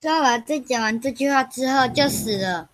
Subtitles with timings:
[0.00, 2.68] 周老在讲完这句话之后就死了，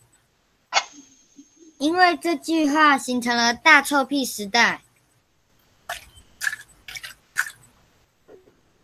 [1.78, 4.82] 因为这句话形成了大臭屁时代。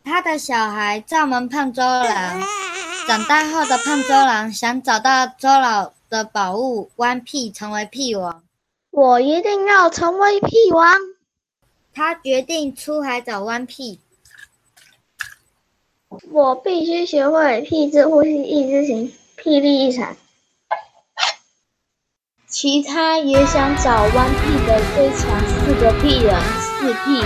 [0.03, 2.40] 他的小孩赵门胖周郎，
[3.07, 8.43] 长大后的胖周郎想找到周老的宝物弯屁，成为屁王。
[8.91, 10.96] 我一定要成为屁王。
[11.93, 14.00] 他决定出海找弯屁。
[16.32, 20.17] 我必须学会屁之呼吸，一之行，霹雳一闪。
[22.49, 27.23] 其他也想找弯屁的最强四个屁人，四屁，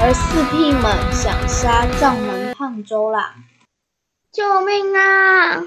[0.00, 3.34] 而四屁们想杀藏门胖周啦。
[4.30, 5.64] 救命啊！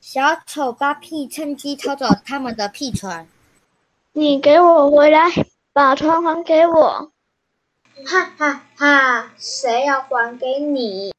[0.00, 3.28] 小丑八屁趁机偷走他们的屁船。
[4.12, 5.28] 你给我回来，
[5.72, 7.12] 把船还给我！
[8.04, 9.32] 哈哈哈！
[9.38, 11.14] 谁要还给你？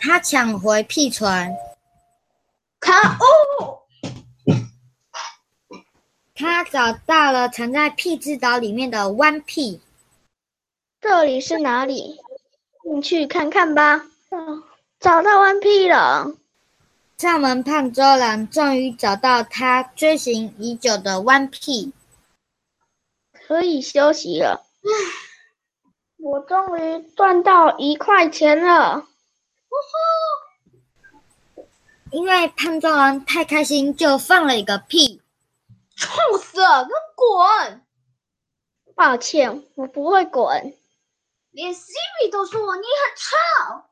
[0.00, 1.50] 他抢回屁船。
[2.78, 3.82] 可恶！
[6.34, 9.80] 他找到了藏在屁之岛里面的弯屁。
[11.00, 12.20] 这里是哪里？
[12.82, 14.04] 进去看看吧。
[15.00, 16.36] 找到弯屁了。
[17.16, 21.92] 上门胖周郎终于找到他追寻已久的弯屁。
[23.32, 24.66] 可以休息了。
[24.82, 24.90] 我
[26.42, 28.98] 终于赚到一块钱了！
[28.98, 29.74] 呜
[31.54, 31.68] 呼！
[32.10, 35.22] 因为胖周郎太开心，就放了一个屁。
[35.96, 36.84] 臭死了！
[36.84, 37.86] 给我滚！
[38.94, 40.76] 抱歉，我不会滚。
[41.50, 43.84] 连 Siri 都说我你很臭。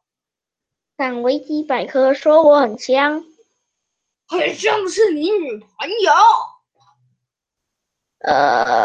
[0.96, 3.24] 但维基百科说我很香。
[4.28, 6.12] 很像是你女朋友。
[8.18, 8.79] 呃。